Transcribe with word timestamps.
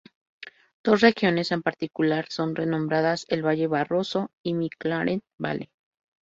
Dos 0.83 1.01
regiones 1.01 1.51
en 1.51 1.61
particular 1.61 2.25
son 2.29 2.55
renombradas: 2.55 3.25
el 3.29 3.45
Valle 3.45 3.67
Barrosa 3.67 4.31
y 4.41 4.55
McLaren 4.55 5.21
Vale. 5.37 5.69